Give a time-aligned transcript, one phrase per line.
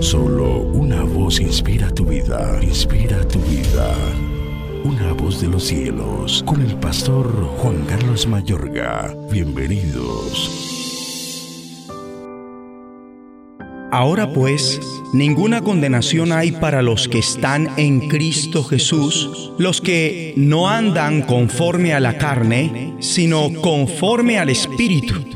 [0.00, 3.94] Solo una voz inspira tu vida, inspira tu vida.
[4.84, 7.26] Una voz de los cielos, con el pastor
[7.58, 9.14] Juan Carlos Mayorga.
[9.30, 10.66] Bienvenidos.
[13.92, 14.80] Ahora pues,
[15.12, 21.94] ninguna condenación hay para los que están en Cristo Jesús, los que no andan conforme
[21.94, 25.35] a la carne, sino conforme al Espíritu.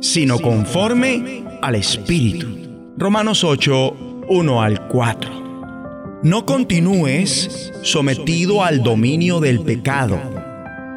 [0.00, 2.46] sino conforme al Espíritu.
[2.96, 6.20] Romanos 8, 1 al 4.
[6.22, 10.18] No continúes sometido al dominio del pecado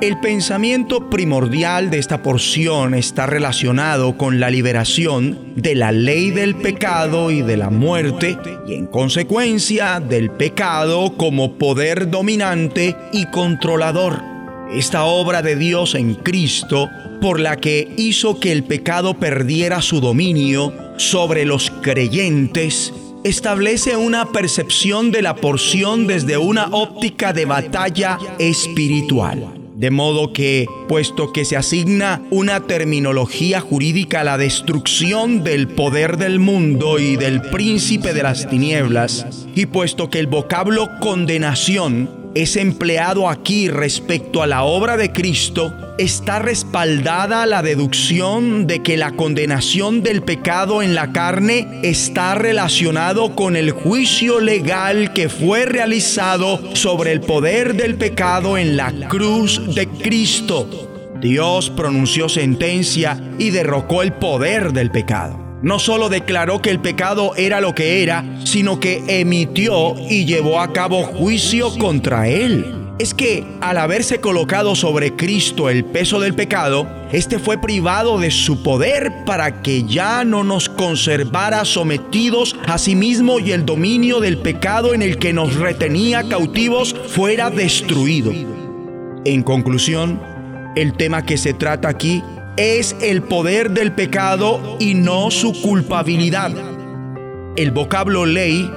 [0.02, 6.56] el pensamiento primordial de esta porción está relacionado con la liberación de la ley del
[6.56, 8.36] pecado y de la muerte
[8.68, 14.31] y en consecuencia del pecado como poder dominante y controlador.
[14.74, 20.00] Esta obra de Dios en Cristo, por la que hizo que el pecado perdiera su
[20.00, 22.94] dominio sobre los creyentes,
[23.26, 29.56] establece una percepción de la porción desde una óptica de batalla espiritual.
[29.76, 36.16] De modo que, puesto que se asigna una terminología jurídica a la destrucción del poder
[36.16, 42.56] del mundo y del príncipe de las tinieblas, y puesto que el vocablo condenación es
[42.56, 49.12] empleado aquí respecto a la obra de Cristo, está respaldada la deducción de que la
[49.12, 56.76] condenación del pecado en la carne está relacionado con el juicio legal que fue realizado
[56.76, 60.88] sobre el poder del pecado en la cruz de Cristo.
[61.20, 67.34] Dios pronunció sentencia y derrocó el poder del pecado no solo declaró que el pecado
[67.36, 72.78] era lo que era, sino que emitió y llevó a cabo juicio contra él.
[73.00, 78.30] Es que al haberse colocado sobre Cristo el peso del pecado, éste fue privado de
[78.30, 84.20] su poder para que ya no nos conservara sometidos a sí mismo y el dominio
[84.20, 88.32] del pecado en el que nos retenía cautivos fuera destruido.
[89.26, 90.22] En conclusión,
[90.76, 92.24] el tema que se trata aquí
[92.62, 96.52] es el poder del pecado y no su culpabilidad.
[97.56, 98.70] El vocablo ley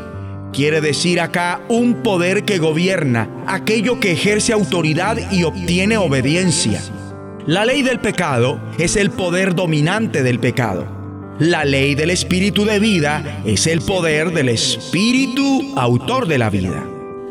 [0.55, 6.81] quiere decir acá un poder que gobierna, aquello que ejerce autoridad y obtiene obediencia.
[7.47, 10.87] La ley del pecado es el poder dominante del pecado.
[11.39, 16.83] La ley del espíritu de vida es el poder del espíritu autor de la vida.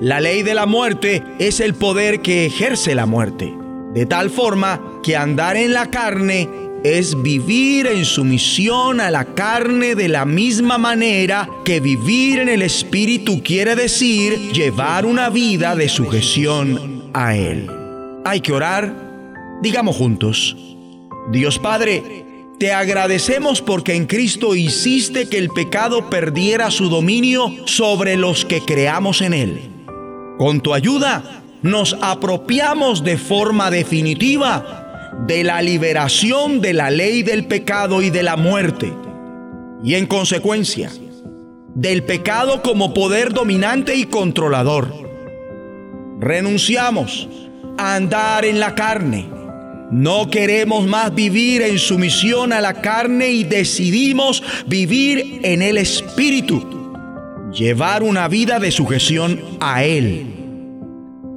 [0.02, 3.63] La ley de la muerte es el poder que ejerce la muerte
[3.94, 6.50] de tal forma que andar en la carne
[6.84, 12.62] es vivir en sumisión a la carne de la misma manera que vivir en el
[12.62, 17.70] Espíritu quiere decir llevar una vida de sujeción a Él.
[18.26, 18.94] Hay que orar,
[19.62, 20.58] digamos juntos,
[21.32, 22.24] Dios Padre,
[22.60, 28.60] te agradecemos porque en Cristo hiciste que el pecado perdiera su dominio sobre los que
[28.62, 29.62] creamos en Él.
[30.38, 37.46] Con tu ayuda, nos apropiamos de forma definitiva de la liberación de la ley del
[37.46, 38.94] pecado y de la muerte.
[39.82, 40.92] Y en consecuencia,
[41.74, 44.94] del pecado como poder dominante y controlador.
[46.20, 47.30] Renunciamos
[47.78, 49.30] a andar en la carne.
[49.90, 56.92] No queremos más vivir en sumisión a la carne y decidimos vivir en el Espíritu.
[57.52, 60.43] Llevar una vida de sujeción a Él